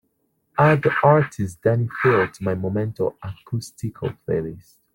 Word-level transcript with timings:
add 0.57 0.81
the 0.81 0.91
artist 1.03 1.61
dani 1.61 1.87
filth 2.01 2.31
to 2.31 2.43
my 2.43 2.55
momento 2.55 3.15
acústico 3.23 4.05
playlist 4.25 4.77